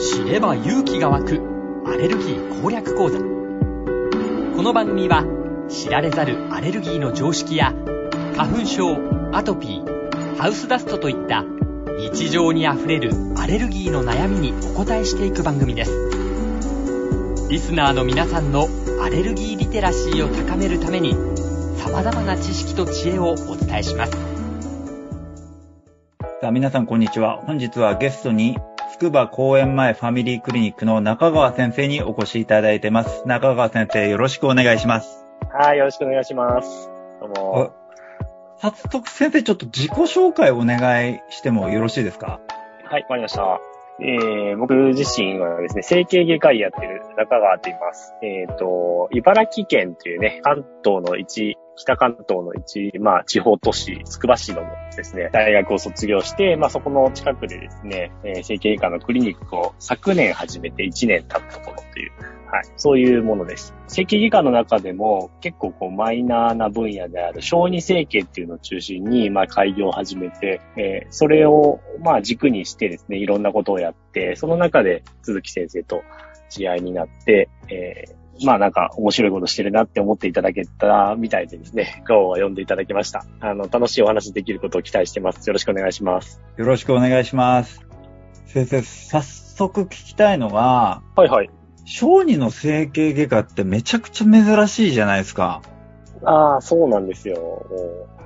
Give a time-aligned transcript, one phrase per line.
[0.00, 1.42] 知れば勇気が湧く
[1.84, 3.18] アレルギー攻略講座。
[3.18, 5.24] この番組は
[5.68, 7.74] 知られざるアレルギーの常識や
[8.36, 8.96] 花粉症
[9.32, 11.44] アトピーハウスダストといった
[11.98, 15.90] 日常にあふれるアレルギーの悩みにお答えしていく番組です。
[17.50, 18.68] リスナーの皆さんの
[19.02, 21.14] アレルギーリテラシーを高めるために
[21.76, 24.12] 様々な知識と知恵をお伝えします。
[26.40, 27.38] さあ、皆さんこんにちは。
[27.38, 28.56] 本日はゲストに、
[28.98, 33.22] つくば公園前ファミリークリニックの中川先生にお越しいただいてます。
[33.26, 35.24] 中川先生、よろしくお願いします。
[35.52, 36.90] はい、よろしくお願いします。
[37.20, 37.72] どうも。
[38.56, 42.40] 早速先生、ちょっと自己紹介をお願いしてもよろしいですか？
[42.86, 43.60] はい、わかりました。
[44.00, 48.14] えー、僕自身はですね、整形外科医やってる中川と言います。
[48.24, 54.62] えっ、と、茨城県というね、関東の一、北関東の一、まあ、地方都市、つくば市の
[54.96, 62.12] ですね、大学を卒業して、まあ、そこの近くでですね、え整形外科のクリニックを昨年始めて1年経ったものという、
[62.50, 63.74] はい、そういうものです。
[63.86, 76.02] 整形外科の中でも結構こうマイナーな分野である小児整形っていうのを中心に、まあ、開業を始めて、えーそれをまあ軸にしてですね、いろんなことをやって、その中で鈴木先生と
[76.50, 83.24] 知り合になって、えーまあなんか面白いことしてるなって思っていただけたみたいでですね、今日は読んでいただきました。
[83.40, 85.46] あの、楽しいお話できることを期待してます。
[85.46, 86.42] よろしくお願いします。
[86.56, 87.84] よろしくお願いします。
[88.46, 91.50] 先生、早速聞きたいのが、はいはい。
[91.84, 95.62] 小児の整形外科ってめちゃくちゃ珍しいじゃないですか。
[96.22, 97.66] ああ、そうなんですよ。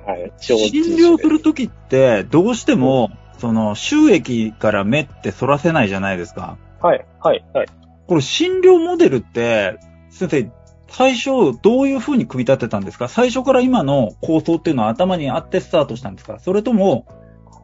[0.05, 0.33] はい。
[0.37, 6.57] 診療するときって、どうしても、その、収益から目って反らせないじゃないですか。
[6.81, 7.67] はい、はい、はい。
[8.07, 9.79] これ診療モデルって、
[10.13, 10.51] 先生、
[10.87, 13.07] 最初どういう風に組み立てたんですか？
[13.07, 16.39] 最初から今の構想っていうのは頭にあってスタートしたんですか？
[16.39, 17.07] それとも、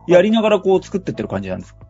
[0.08, 1.86] やりながらこう作ってってる感じなんですか？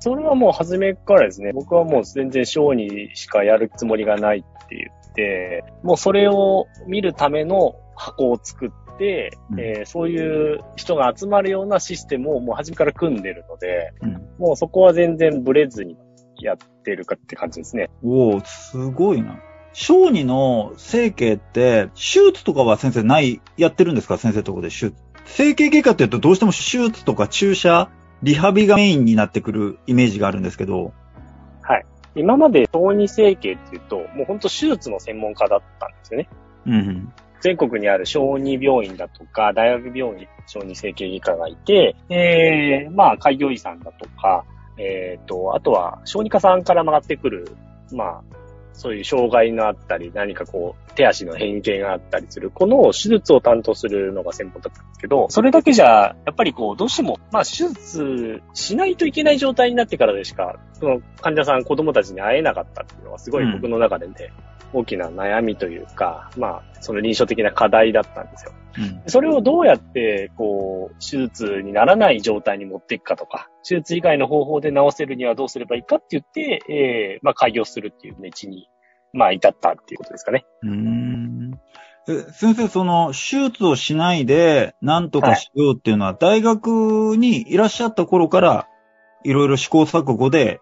[0.00, 14.12] それはもう初めからですね、僕はもう全然小児しかやるつもりがないって言って、もうそれを見るための箱を作って、うんえーそういう人が集まるようなシステムをもう初めから組んでるので、うん。
[14.38, 15.96] もうそこは全然ブレずに
[16.40, 17.90] やってるかって感じですね。
[18.02, 19.38] おー、すごいな。
[19.72, 24.94] 小児の整形って、手術とかは先生ない、やってるんですか先生のところで手術？
[25.24, 26.58] 整形外科って言うとどうしても手
[26.90, 27.90] 術とか注射、
[28.22, 30.92] リハビがメインになってくるイメージがあるんですけど。
[31.62, 31.86] はい。
[32.14, 36.28] 今まで小児整形っていうと、もう本当手術の専門家だったんですよね。
[36.66, 37.12] うんうん。
[37.40, 44.44] 全国にある小児病院だとか、大学病院、小児整形外科がいて、えー、まあ、開業医さんだとか、
[44.78, 47.56] えーと、あとは小児科さんから曲がってくる、
[47.92, 48.22] まあ、
[48.74, 64.14] そういう障害があったり、何かこう、手足の変形があったりする、この手術を担当するのが専門だったんですけど、それだけじゃ、やっぱりこう、どうしても、まあ、手術しないといけない状態になってからでしか、その患者さん、子供たちに会えなかったっていうのは、すごい僕の中でね、
[64.72, 68.52] 大きな悩みというか、まあ、その臨床的な課題だったんですよ。
[68.78, 69.02] うん。
[69.06, 78.68] それをどうやって、こう、手術にならない状態に持っていくかとか、手術以外の方法で治せるにはどうすればいいかって言って、えー、まあ、開業するっていう道に、
[79.12, 80.46] まあ、至ったっていうことですかね。
[80.62, 81.60] うーん。
[82.08, 88.68] え先生、その、手術をしないで、なんとかしようっていうのは、大学にいらっしゃった頃から、
[89.24, 90.60] いろいろ試行錯誤で、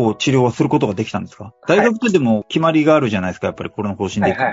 [0.00, 1.52] こう、治療をすることができたんですか？
[1.68, 4.44] 大学でも決まりがあるじゃないですか、やっぱりこれの方針でいくと。
[4.44, 4.48] い。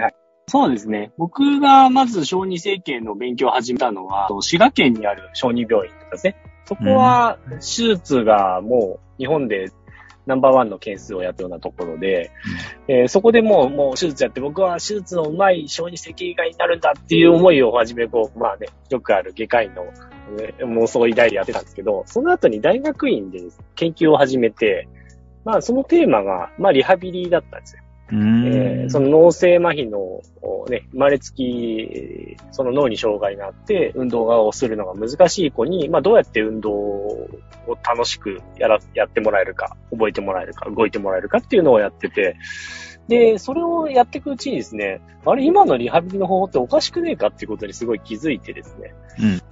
[0.50, 1.12] そうですね。
[1.18, 6.36] 僕がまず小児整形の勉強を始めたのは、滋賀県にある小児病院とかですね。
[6.66, 9.72] そこは、手術がもう日本で
[10.26, 12.32] ナンバーワンの件数をやったようなところで、
[12.90, 19.92] えーそこでもう、もう手術やって、僕は手術のうまい小児整形外になるんだっていう思いをはじめ、こう、まあね、よくある外科医の、ね
[20.60, 23.40] 妄想を抱いでやってたんですけど、その後に大学院で
[23.76, 24.90] 研究を始めて、
[25.48, 27.82] まあそのテーマが、まあリハビリだったんですよ。
[28.12, 37.30] えーその脳性麻痺の、おね、生まれつき、その脳に障害があって、運動をするのが難しい子に、まあどうやって運動を
[37.86, 42.36] 楽しくやら、やってもらえるか、覚えてもらえるか、動いてもらえるかっていうのをやってて、
[43.08, 48.94] で、それをやっていくうちにですね、あれ、今のリハビリの方法っておかしくねえかっていうことにすごい気づいてですね。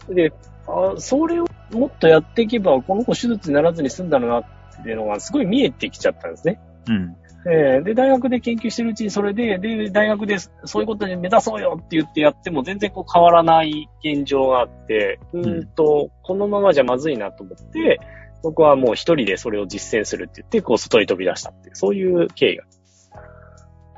[0.09, 0.33] で、
[0.67, 4.45] あそれをもっとやっていけば、この子手術にならずに済んだのなっ
[4.83, 6.59] ていうのがすごい見えてきちゃったんですね。
[6.87, 7.15] うん。
[7.47, 17.99] えーで、大学で研究してるうちにそれで、で、大学でそういうことに目指そうよって言ってやっても全然こう変わらない現状があって、うーんと、このままじゃまずいなと思って、
[18.41, 22.63] 僕はもう一人でそれを実践するって言って、こう外に飛び出したっていう、そういう経緯が。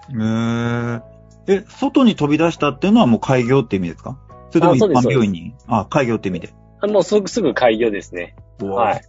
[0.09, 1.01] えー、
[1.47, 4.18] え、外に飛び出したっていうのはもう開業って意味ですか？
[4.50, 5.53] それとも一般病院に？
[5.68, 6.50] あ、開業って意味で。
[6.81, 8.35] あもうすぐ、すぐ開業ですね。
[8.62, 9.01] はい。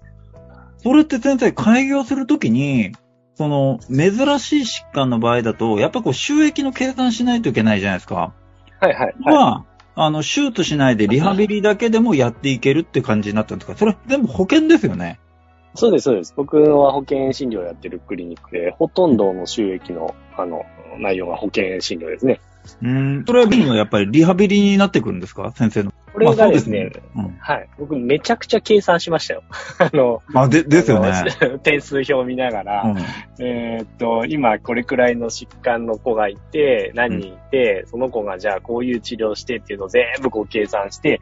[0.89, 2.93] それって先生、開業するときに、
[3.35, 8.33] その、珍しい疾患の場合だと、やっぱこう収益の計算しないといけないじゃないですか。
[8.81, 8.97] はいはい。
[8.97, 9.15] はい。
[9.23, 13.77] まあ、あの、手術しないでリハビリだけでもやっていけるって感じになったんですか？
[13.77, 15.21] それ全部保険ですよね。
[15.75, 16.33] そうです、そうです。
[16.35, 20.63] 僕は保険診療やってるクリニックで、ほとんどの収益の、あの、
[20.99, 22.41] 内容が保険診療ですね。
[22.81, 23.25] うん。
[23.27, 25.53] それはやっぱりリハビリになってくるんですか？
[25.55, 25.93] 先生の。
[26.27, 27.69] これがですね、まあそうですねはい。
[27.79, 29.43] 僕めちゃくちゃ計算しましたよ。
[29.79, 30.39] あの、うん。
[30.39, 31.13] あ、で、ですよね。
[31.63, 32.99] 点数表を見ながら、うん。
[33.45, 41.21] えーっと、今これくらいの疾患の子がいて、何人いて、その子がじゃあこういう治療してっていうのを全部こう計算して、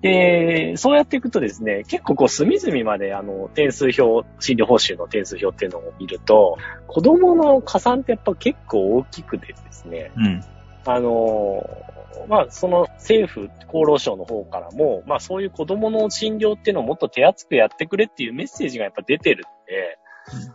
[0.00, 6.56] で、そうやっていくとですね、結構こう隅々まであの点数表、診療報酬の点数表っていうのを見ると、
[6.86, 10.44] 子供の加算ってやっぱ結構大きくてですね、うん。
[10.86, 11.97] あのー
[12.28, 19.98] まあ、その政府、厚労省の方からも、まあそういう子供の診療っていうのをもっと手厚くやってくれっていうメッセージがやっぱ出てるんで、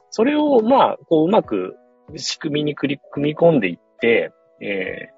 [0.10, 1.76] それをまあ、こううまく
[2.16, 5.14] 仕組みに組み込んでいって、えー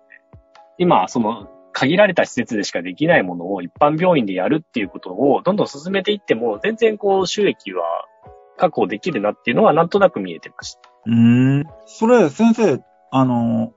[0.77, 7.83] 今、その限られた施設でしかできないものを一般病院でやるっていうことをどんどん進めていっても、全然こう収益は
[8.57, 10.81] 確保できるなっていうのはなんとなく見えてました。
[11.05, 11.63] うん。
[11.85, 13.73] それ、先生、あの、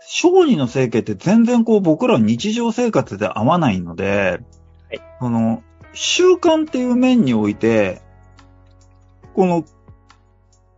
[0.00, 4.40] 小児の整形って全然こう僕ら日常生活で合わないので、
[4.88, 5.62] はいその、
[5.92, 8.00] 習慣っていう面において、
[9.34, 9.64] この、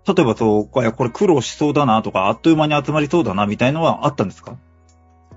[0.06, 4.56] 例えばそう、これこれ苦労しそうだなとか、あっという間に集まりそうだなみたいのはあったんですか？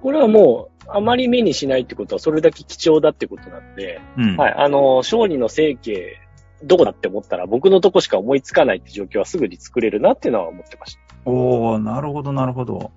[0.02, 4.38] これはもう、あまり目にしないってことは、それだけ貴重だってことなんで、うん。
[4.38, 6.18] はい、あの、小児の整形、
[6.64, 11.02] どこだって思ったら、僕のとこしか思いつかないって状況はすぐに作れるなっていうのは思ってました。
[11.26, 12.92] おー、なるほど、なるほど。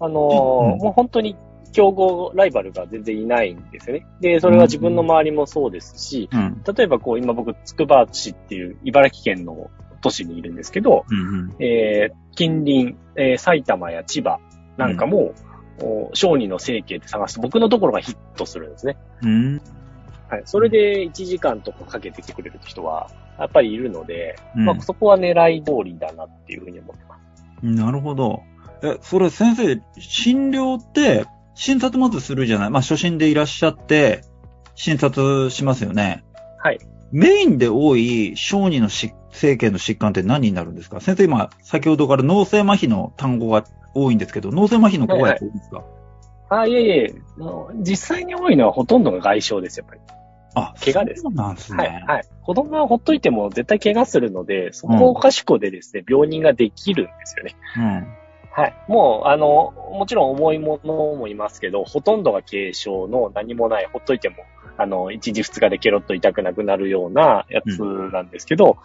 [0.00, 1.36] あのーうんもう本当に
[1.72, 4.06] 競合、ライバルが全然いないんですよね。
[4.20, 6.62] で、それは自分の周りもそうですし、うん。
[6.76, 9.70] 例えばこう、今僕、つくば市っていう茨城県の
[10.00, 14.40] 都市にいるんですけど、うん、えー近隣、えー埼玉や千葉
[14.76, 15.32] なんかも、
[15.82, 18.96] お小児の整形って探すと僕のところがヒットするんですね。
[19.22, 19.30] うん。
[19.30, 19.60] うん。
[20.28, 20.42] はい。
[20.44, 27.20] それで1時間とかかけてきてくれる人は、やっぱりいるので、うんまあそこは狙い通りだなっていうふうに思ってます。
[27.62, 28.42] なるほど。
[28.82, 32.70] え、それ先生、診療って、診察まずするじゃない？
[32.70, 34.22] まあ、初診でいらっしゃって、
[34.74, 36.24] 診察しますよね。
[36.62, 36.78] はい。
[37.12, 41.00] メインで多い小児のし整形の疾患って何になるんですか？
[41.00, 45.84] 先生今、先ほどから脳性麻痺の単語が多いんですけど、脳性麻痺の子が多いんですか、
[46.48, 50.00] あ、いえいえ、あの実際に多いのはほとんどが外傷です、やっぱり。
[50.54, 52.04] あ、怪我ですそうなんですはい、ね。
[52.06, 52.24] はい。
[52.42, 57.56] 子供はほっといても絶対怪我するので、そこをかしこでですね、病人ができるんですよね。
[57.76, 58.06] うん。
[58.52, 58.74] はい。
[58.88, 64.36] もう、あの、もちろん重いものもいますけど、ほとんどが軽症の何もない、ほっといても、
[64.76, 67.82] あの、1日2日でケロッと痛くなくなるようなやつ
[68.12, 68.76] なんですけど、やっ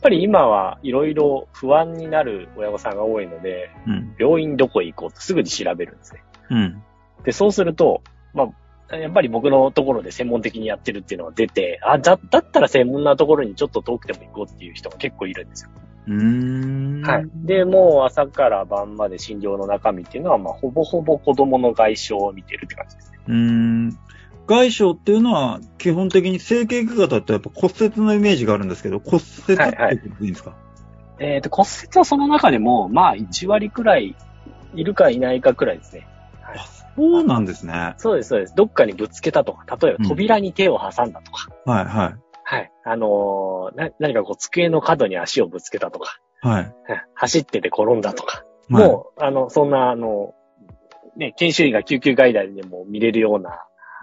[0.00, 3.92] ぱり今はいろいろ不安になる親御さんが多いので、うん。
[3.92, 4.14] うん。
[4.18, 6.22] 病院どこへ行こうとすぐに調べるんですね。
[6.50, 6.82] うん。
[7.24, 8.02] で、そうすると、
[8.32, 8.44] ま
[8.88, 15.70] あ、やっぱり僕のところで専門的にやってるっていうのが出て、あ、だ、だったら専門なところにちょっと遠くても行こうっていう人が結構いるんですよ。
[16.06, 17.02] うーん。
[17.02, 17.28] はい。
[17.34, 23.18] で、もう朝から晩まで診療の中身っていうのは、まあ、ほぼほぼ子供の外傷を見てるって感じですね。
[23.28, 23.98] うーん。
[24.46, 30.54] 外傷っていうのは、基本的に整形外科だとやっぱ骨折のイメージがあるんですけど、骨折ってはいはいことでいいんですか、
[31.18, 34.14] えっ、と、骨折はその中でも、まあ、1割くらい、
[34.74, 36.06] いるかいないかくらいですね。
[36.42, 37.94] はいあ、そうなんですね。
[37.96, 38.54] そうです、そうです。
[38.54, 42.14] どっかにぶつけたとか、例えば扉に手を挟んだとか、はい、は
[42.54, 42.72] はい。
[42.84, 46.46] あのーな、何かこう、机の角に足をぶつけたとか、い。
[46.46, 46.62] はい。
[46.62, 46.74] はい
[47.14, 50.34] 走ってて転んだとか、はい、もう、あの、そんな、あの、
[51.16, 53.56] ね、研修医が救急外来でも見れるような、は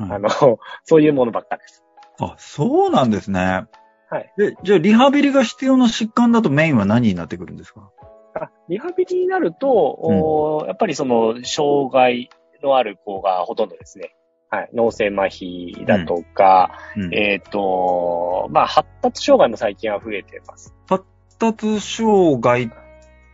[0.08, 0.30] いあの、
[0.86, 1.84] そういうものばっかです。
[2.20, 3.66] あ、そうなんですね。
[4.10, 4.34] はい。
[4.38, 7.90] で、じゃあ、リハビリが必要な疾患だとメインは何になってくるんですか？
[8.34, 12.30] あリハビリになると、おーやっぱりその、障害
[12.64, 14.16] のある子がほとんどですね。
[14.52, 14.70] はい。
[14.74, 17.14] 脳性麻痺だとか、うん。
[17.14, 20.76] えっ、と、まあ、発達障害も最近は増えてます。
[20.90, 21.06] 発
[21.40, 22.70] 達障害っ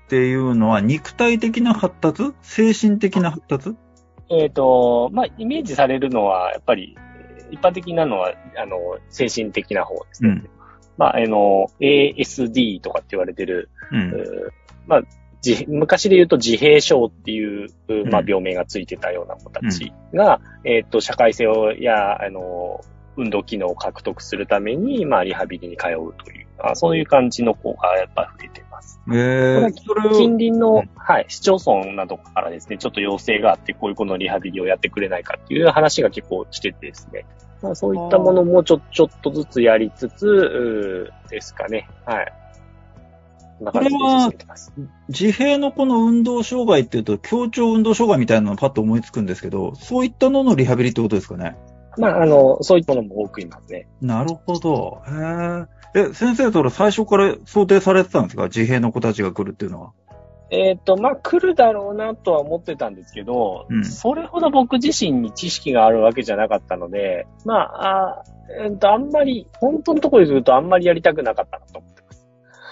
[0.10, 2.34] ていうのは肉体的な発達？
[2.44, 3.76] 精神的な発達？
[4.30, 6.96] えっ、と、まあ、イメージされるのは、やっぱり、
[7.50, 8.78] 一般的なのは、あの、
[9.10, 10.30] 精神的な方ですね。
[10.30, 10.50] うん
[10.98, 13.70] まあ、あの、ASD とかって言われてる、
[14.88, 15.18] まあ、自
[15.68, 17.70] 昔で言うと自閉症っていう、
[18.10, 22.82] まあ、うん病名がついてたような子たちが、えっ、と、社会性をや、あの、
[23.18, 29.00] 運動機能を獲得するために、まあ、リハビリに通うという、あそういう感じの子がやっぱ増えてます。
[29.10, 37.26] えー、それを、近隣の、うんはい、市町村などからですね、ちょっと要請があって、こういう子のリハビリをやってくれないかっていう話が結構来ててですね。
[37.62, 41.90] まあ、そういったものもちょ、ちょっとずつやりつつ、うーですかね。
[42.06, 42.34] はい。
[43.60, 44.74] こんな感じで進めてます。
[45.10, 51.58] 自閉のこの運動障害っていうと、協調運動障害みたいなのパッと思いつくんですけど、そういったののリハビリってことですかね？
[51.98, 53.88] まあ、あの、そういったものも多くいますね。
[54.02, 55.02] なるほど。
[55.08, 56.02] へえ。
[56.10, 58.44] え、先生、それ最初から想定されてたんですか？
[58.44, 59.92] 自閉の子たちが来るっていうのは。
[60.50, 68.24] えっ、と、まあ、来るだろうなとは思ってたんですけど、うんそれほど僕自身に知識があるわけじゃなかったので、まあ、あ
[68.64, 71.97] えっ、と、あんまり、本当のところで言うとあんまりやりたくなかったなと思っ。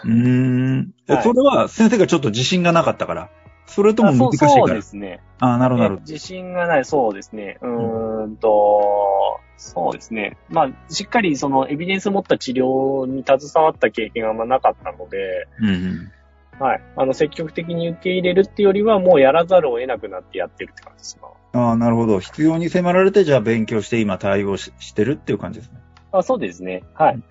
[0.04, 0.94] うーん。
[1.08, 3.30] えはいそれは先生がちょっと自信がなかったから。
[3.68, 4.50] それとも難しいから。
[4.50, 5.22] そうですね。
[5.40, 7.58] ああ、なるほど、なるほえ自信がない、そうですね。
[7.62, 10.38] うーんと、そうですね。
[10.50, 15.68] まあ、しっかりそのエビデンスを持った治療に携わった経験があんまなかったので、ど。
[15.68, 16.12] うんうん。
[16.60, 16.82] はい。
[16.96, 21.20] あの、積極的に受け入れるっていうよりは、もうやらざるを得なくなってやってるって感じです
[21.54, 21.62] な。
[21.62, 22.20] ああ、なるほど。
[22.20, 25.80] 必要に迫られて、じゃあ勉強して今対応ししてるっていう感じですね。
[26.12, 26.84] あそうですね。
[26.94, 27.16] はい。
[27.16, 27.24] うん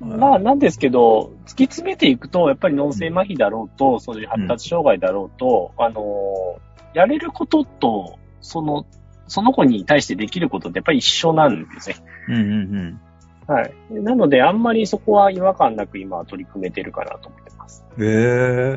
[0.00, 8.86] まあ、なんですけど、突き詰めていくと、やっぱり脳性麻痺だろうと、そういう発達障害だろうと、あのー、やれることと、その、
[9.28, 11.96] その子に対してできることってやっぱり一緒なんですね。
[12.28, 13.00] うんうん
[13.46, 13.74] はい。
[13.90, 17.84] なので、あんまりそこは違和感なく今は取り組めてるかなと思ってます。
[17.96, 18.06] うん。
[18.06, 18.76] へ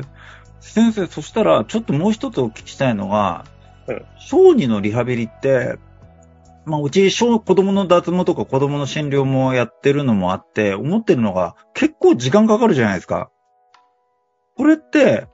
[0.58, 3.44] 先生、そしたら、ちょっともう一つお聞きしたいのが、
[3.86, 5.78] うん小児のリハビリって、
[6.66, 13.30] まあ、うち小、子供の脱毛とか子供の診療もやってるのもあって、思ってるのが、結構時間かかるじゃないですか。
[14.56, 15.26] これって、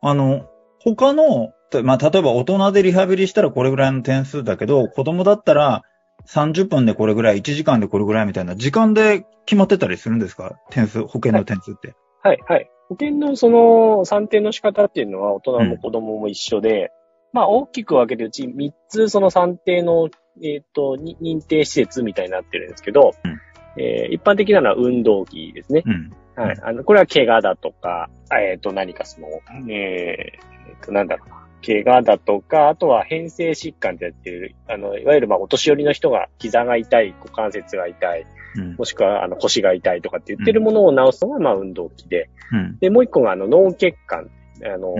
[0.00, 0.46] あの、
[0.80, 1.52] 他の、
[1.82, 5.82] まあ、例えば大人でリハビリしたらこれぐらいの点数だけど、子供だったら
[6.28, 10.56] 30分でこれぐらい、1時間でこれぐらいみたいな、時間で決まってたりするんですか？
[10.70, 11.94] 点数、保険の点数って。
[12.22, 12.70] はい、はい。
[12.88, 16.90] 保険のその算定の仕方っていうのは大人も子供も一緒で、
[17.32, 20.08] まあ大きく分けてうち3つその算定の、
[20.42, 23.40] えっ、と、に認定施設みたいになってるんですけど、うん
[23.76, 25.82] えー一般的なのは運動器ですね。
[25.84, 26.10] うん。
[26.36, 26.60] はい。
[26.62, 31.44] あの、これは怪我だとか、えっ、と、何かその、えーえーと、なんだろうな。
[31.64, 38.26] 怪我だとか、あとは変性疾患ってやってる、あの、いわゆるまあお年寄りの人が膝が痛い、股関節が痛い、
[38.56, 38.74] うん。
[38.76, 42.78] もしくはあの腰が痛いとかって言ってるものを治すのがまあ運動器で、うん。
[42.78, 44.30] で、もう一個があの脳血管。
[44.62, 44.94] あの、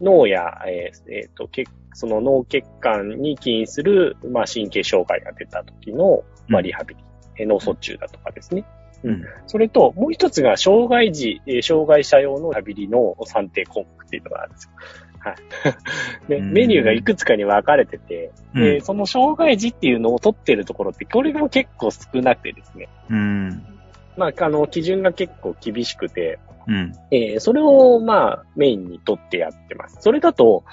[0.00, 7.04] 脳や、えーえーと、血その脳血管に起因する、まあ、神経障害が出た時の、まあ、リハビリ。
[7.36, 8.64] えー脳卒中だとかですね。
[9.02, 9.24] うん。
[9.46, 14.70] それと、もう一つが、障害児、えー障害者用のリハビリの算定項目っていうのがあるんですよ。
[15.18, 15.36] はい。
[16.28, 18.62] で、うんメニューがいくつかに分かれてて、うん。
[18.62, 22.88] でその障害児っていうのを取ってるところって、これが結構少なくてですね。
[23.10, 23.73] うん。
[24.16, 26.92] まあ、あの、基準が結構厳しくて、うん。
[27.10, 29.98] えーそれを、まあ、メインにとってやってます。
[30.00, 30.64] それだと、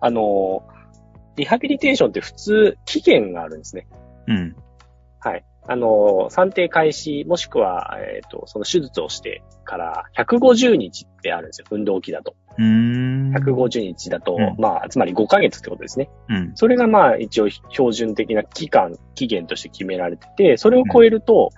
[0.00, 0.62] あの、
[1.36, 3.86] リハビリテーションって普通、期限があるんですね。
[4.28, 4.56] うん。
[5.20, 5.44] はい。
[5.66, 11.66] あの、算定開始、もしくは、えっ、と、その手術をしてから150日ってあるんですよ。
[11.70, 12.34] 運動期だと。
[12.58, 13.32] うーん。
[13.34, 16.10] 150日だと、うんまあ、つまり5ヶ月ってことですね。
[16.28, 16.52] うん。
[16.54, 21.50] それがまあ、一応標準的な期間、期限として決められてて、それを超えると、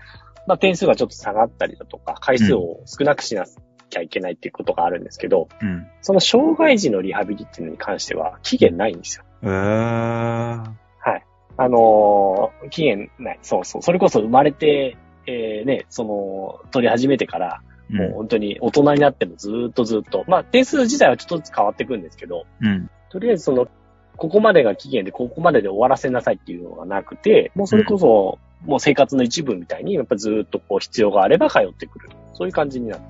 [0.47, 3.45] まあ、点数がちょっと下がったりだとか、回数を少なくしな
[3.91, 5.87] きゃいけないっていうことがあるんですけど、うん。
[6.01, 9.25] その障害児のリハビリっていうのに関しては、期限ないんですよ。
[9.43, 9.49] えー。
[9.49, 11.25] はい。
[11.57, 13.39] あのー期限ない。
[13.43, 13.83] そうそう。
[13.83, 14.97] それこそ生まれて、
[15.27, 22.91] えー、ね、その、取り始めてから、もう本当に大人になってもずーっとずっと、まあ、点数自体はちょっとずつ変わっていくんですけど、うん。
[23.11, 23.69] とりあえずその、
[24.17, 32.11] ここまでが期限で、ここまでで終わらせなさいっていうのがなくて、もうそれこそ、もう生活の一部みたいに、やっぱずーっとこう必要があれば通ってくる。
[32.35, 33.07] そういう感じになって。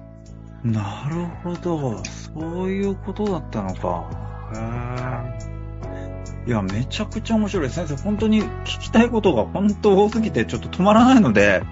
[0.65, 2.03] なるほど。
[2.05, 4.09] そういうことだったのか。
[4.55, 5.53] へえ。
[6.47, 7.71] いや、めちゃくちゃ面白い。
[7.71, 11.63] 先生、本当に聞きたいことが本当多すぎてちょっと止まらないので、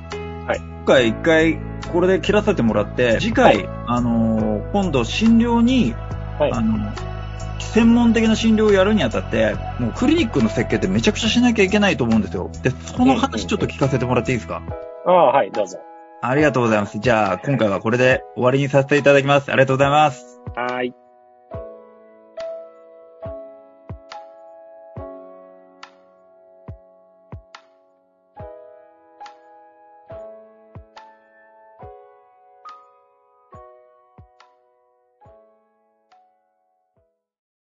[0.47, 1.59] はい今回一回
[1.93, 5.95] これで切らせてもらって、次回、はいあのー今度診療に、
[6.39, 6.93] はいあの、
[7.61, 12.51] 専門的な診療をやるにあたって、もうクリニックの設計ってめちゃくちゃしなきゃいけないと思うんですよ。
[12.63, 14.63] で、その話ちょっと聞かせてもらっていいですか？
[15.07, 15.79] ああ、はい、どうぞ。
[16.23, 16.99] ありがとうございます。
[16.99, 19.51] じゃあ、今回はこれで終わりにさせていただきます。
[19.51, 20.40] ありがとうございます。